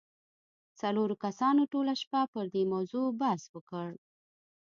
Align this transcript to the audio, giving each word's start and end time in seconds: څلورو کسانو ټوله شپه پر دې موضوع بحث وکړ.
څلورو 0.79 1.15
کسانو 1.23 1.61
ټوله 1.71 1.93
شپه 2.01 2.21
پر 2.33 2.45
دې 2.53 2.63
موضوع 2.73 3.05
بحث 3.21 3.43
وکړ. 3.55 3.89